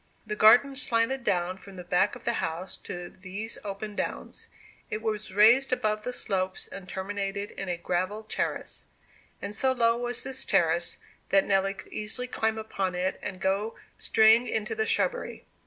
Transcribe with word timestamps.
The 0.25 0.35
garden 0.35 0.75
slanted 0.75 1.23
down 1.23 1.57
from 1.57 1.75
the 1.75 1.83
back 1.83 2.15
of 2.15 2.23
the 2.23 2.33
house 2.41 2.75
to 2.77 3.07
these 3.07 3.59
open 3.63 3.95
downs: 3.95 4.47
it 4.89 4.99
was 5.03 5.31
raised 5.31 5.71
above 5.71 6.03
the 6.03 6.11
slopes 6.11 6.67
and 6.67 6.89
terminated 6.89 7.51
in 7.51 7.69
a 7.69 7.77
gravelled 7.77 8.27
terrace; 8.27 8.85
and 9.43 9.53
so 9.53 9.73
low 9.73 9.95
was 9.95 10.23
this 10.23 10.43
terrace 10.43 10.97
that 11.29 11.45
Nelly 11.45 11.75
could 11.75 11.93
easily 11.93 12.25
climb 12.27 12.57
upon 12.57 12.95
it 12.95 13.19
and 13.21 13.39
go 13.39 13.75
straying 13.99 14.47
into 14.47 14.73
the 14.73 14.87
shrubbery. 14.87 15.45